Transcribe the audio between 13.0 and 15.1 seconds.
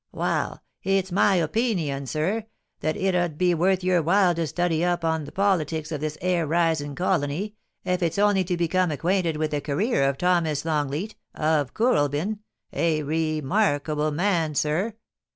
remarkable man, sir.